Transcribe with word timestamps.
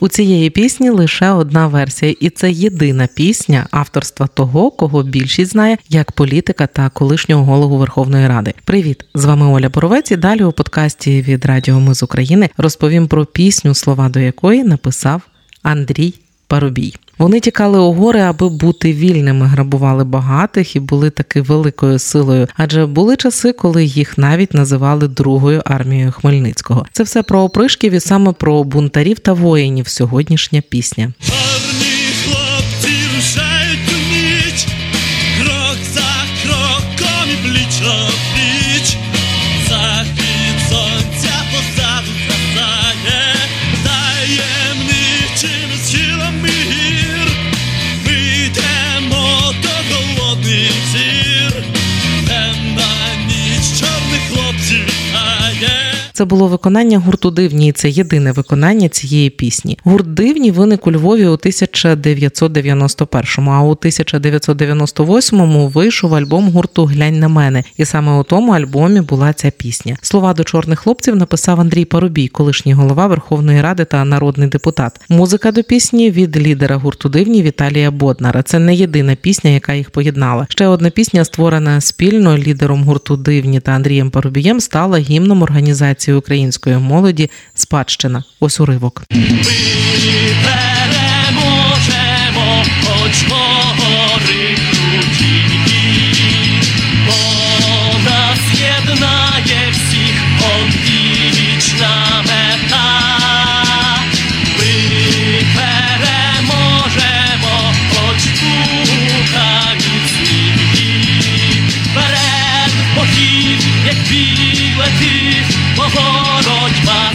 у 0.00 0.08
цієї 0.08 0.50
пісні 0.50 0.90
лише 0.90 1.30
одна 1.30 1.66
версія, 1.66 2.14
і 2.20 2.30
це 2.30 2.50
єдина 2.50 3.08
пісня 3.14 3.66
авторства 3.70 4.26
того, 4.26 4.70
кого 4.70 5.02
більшість 5.02 5.50
знає 5.50 5.76
як 5.88 6.12
політика 6.12 6.66
та 6.66 6.88
колишнього 6.88 7.44
голову 7.44 7.78
Верховної 7.78 8.28
Ради. 8.28 8.54
Привіт, 8.64 9.04
з 9.14 9.24
вами 9.24 9.46
Оля 9.46 9.68
Боровець. 9.68 10.10
І 10.10 10.16
Далі 10.16 10.44
у 10.44 10.52
подкасті 10.52 11.22
від 11.22 11.44
Радіо 11.44 11.80
Ми 11.80 11.94
з 11.94 12.02
України 12.02 12.50
розповім 12.56 13.08
про 13.08 13.24
пісню, 13.24 13.74
слова 13.74 14.08
до 14.08 14.20
якої 14.20 14.64
написав 14.64 15.22
Андрій 15.62 16.14
Парубій. 16.46 16.94
Вони 17.18 17.40
тікали 17.40 17.78
у 17.78 17.92
гори, 17.92 18.20
аби 18.20 18.48
бути 18.48 18.92
вільними, 18.92 19.46
грабували 19.46 20.04
багатих 20.04 20.76
і 20.76 20.80
були 20.80 21.10
таки 21.10 21.40
великою 21.40 21.98
силою, 21.98 22.48
адже 22.56 22.86
були 22.86 23.16
часи, 23.16 23.52
коли 23.52 23.84
їх 23.84 24.18
навіть 24.18 24.54
називали 24.54 25.08
другою 25.08 25.62
армією 25.64 26.12
Хмельницького. 26.12 26.86
Це 26.92 27.02
все 27.02 27.22
про 27.22 27.40
опришків 27.40 27.92
і 27.92 28.00
саме 28.00 28.32
про 28.32 28.64
бунтарів 28.64 29.18
та 29.18 29.32
воїнів. 29.32 29.88
Сьогоднішня 29.88 30.62
пісня. 30.68 31.12
Це 56.16 56.24
було 56.24 56.48
виконання 56.48 56.98
гурту 56.98 57.30
дивні. 57.30 57.68
і 57.68 57.72
Це 57.72 57.90
єдине 57.90 58.32
виконання 58.32 58.88
цієї 58.88 59.30
пісні. 59.30 59.78
Гурт 59.84 60.14
дивні 60.14 60.50
виник 60.50 60.86
у 60.86 60.92
Львові 60.92 61.26
у 61.26 61.32
1991-му, 61.32 63.50
А 63.50 63.60
у 63.60 63.74
1998-му 63.74 65.68
вийшов 65.68 66.14
альбом 66.14 66.50
гурту 66.50 66.84
Глянь 66.84 67.18
на 67.18 67.28
мене, 67.28 67.64
і 67.76 67.84
саме 67.84 68.20
у 68.20 68.22
тому 68.22 68.52
альбомі 68.52 69.00
була 69.00 69.32
ця 69.32 69.50
пісня. 69.50 69.96
Слова 70.02 70.34
до 70.34 70.44
чорних 70.44 70.80
хлопців 70.80 71.16
написав 71.16 71.60
Андрій 71.60 71.84
Парубій, 71.84 72.28
колишній 72.28 72.74
голова 72.74 73.06
Верховної 73.06 73.62
Ради 73.62 73.84
та 73.84 74.04
народний 74.04 74.48
депутат. 74.48 75.00
Музика 75.08 75.52
до 75.52 75.62
пісні 75.62 76.10
від 76.10 76.36
лідера 76.36 76.76
гурту 76.76 77.08
дивні 77.08 77.42
Віталія 77.42 77.90
Боднара. 77.90 78.42
Це 78.42 78.58
не 78.58 78.74
єдина 78.74 79.14
пісня, 79.14 79.50
яка 79.50 79.72
їх 79.72 79.90
поєднала. 79.90 80.46
Ще 80.48 80.66
одна 80.66 80.90
пісня, 80.90 81.24
створена 81.24 81.80
спільно 81.80 82.38
лідером 82.38 82.84
гурту 82.84 83.16
дивні 83.16 83.60
та 83.60 83.72
Андрієм 83.72 84.10
Парубієм, 84.10 84.60
стала 84.60 84.98
гімном 84.98 85.42
організації 85.42 86.03
акції 86.04 86.16
української 86.16 86.76
молоді 86.76 87.30
Спадщина. 87.54 88.24
Ось 88.40 88.60
уривок. 88.60 89.02
Ми 89.10 89.18
переможемо, 90.44 91.84
хоч 92.84 93.24
гори 93.28 94.56
бо 97.06 97.14
нас 98.04 98.38
єднає 98.60 99.70
всіх 99.72 100.16
одвічна 100.56 101.92
мета. 102.26 102.88
Переможемо, 105.56 106.74
хоч 107.90 108.22
боротьба 115.94 117.12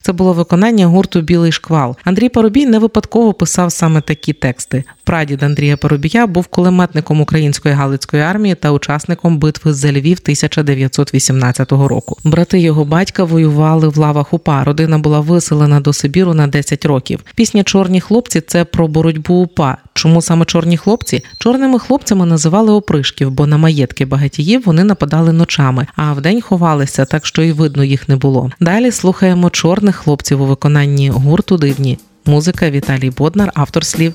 Це 0.00 0.12
було 0.12 0.32
виконання 0.32 0.86
гурту 0.86 1.20
Білий 1.20 1.52
шквал. 1.52 1.96
Андрій 2.04 2.28
Парубій 2.28 2.66
не 2.66 2.78
випадково 2.78 3.32
писав 3.32 3.72
саме 3.72 4.00
такі 4.00 4.32
тексти. 4.32 4.84
Прадід 5.04 5.42
Андрія 5.42 5.76
Парубія 5.76 6.26
був 6.26 6.46
кулеметником 6.46 7.20
української 7.20 7.74
галицької 7.74 8.22
армії 8.22 8.54
та 8.54 8.70
учасником 8.70 9.38
битви 9.38 9.72
за 9.72 9.92
Львів 9.92 10.18
1918 10.22 11.72
року. 11.72 12.16
Брати 12.24 12.58
його 12.58 12.84
батька 12.84 13.24
воювали 13.24 13.88
в 13.88 13.96
лавах 13.96 14.34
УПА. 14.34 14.64
Родина 14.64 14.98
була 14.98 15.20
виселена 15.20 15.80
до 15.80 15.92
Сибіру 15.92 16.34
на 16.34 16.46
10 16.46 16.84
років. 16.84 17.20
Пісня 17.34 17.62
Чорні 17.62 18.00
хлопці 18.00 18.40
це 18.40 18.64
про 18.64 18.88
боротьбу 18.88 19.34
УПА. 19.34 19.76
Чому 19.94 20.22
саме 20.22 20.44
чорні 20.44 20.76
хлопці? 20.76 21.24
Чорними 21.38 21.78
хлопцями 21.78 22.26
називали 22.26 22.72
опришків, 22.72 23.30
бо 23.30 23.46
на 23.46 23.56
маєтки 23.56 24.04
багатіїв 24.04 24.62
вони 24.64 24.84
нападали 24.84 25.32
ночами, 25.32 25.86
а 25.96 26.12
вдень 26.12 26.40
ховалися, 26.40 27.04
так 27.04 27.26
що 27.26 27.42
і 27.42 27.52
видно 27.52 27.84
їх 27.84 28.08
не 28.08 28.16
було. 28.16 28.50
Далі 28.60 28.90
слухаємо 28.90 29.50
чорних 29.50 29.96
хлопців 29.96 30.42
у 30.42 30.46
виконанні 30.46 31.10
гурту 31.10 31.56
дивні. 31.56 31.98
Музика 32.26 32.70
Віталій 32.70 33.10
Боднар, 33.10 33.52
автор 33.54 33.84
слів 33.84 34.14